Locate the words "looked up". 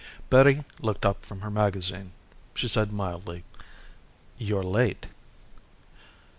0.79-1.23